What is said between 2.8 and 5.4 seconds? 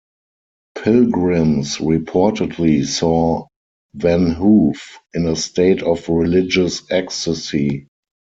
saw Van Hoof in a